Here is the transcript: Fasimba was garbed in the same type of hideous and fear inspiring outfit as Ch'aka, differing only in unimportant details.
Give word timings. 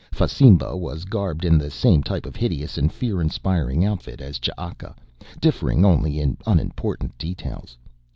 Fasimba 0.11 0.75
was 0.75 1.05
garbed 1.05 1.45
in 1.45 1.59
the 1.59 1.69
same 1.69 2.01
type 2.01 2.25
of 2.25 2.35
hideous 2.35 2.75
and 2.75 2.91
fear 2.91 3.21
inspiring 3.21 3.85
outfit 3.85 4.19
as 4.19 4.39
Ch'aka, 4.39 4.95
differing 5.39 5.85
only 5.85 6.19
in 6.19 6.37
unimportant 6.43 7.15
details. 7.19 7.77